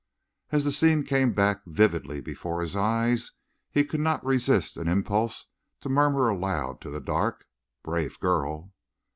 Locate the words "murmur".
5.89-6.27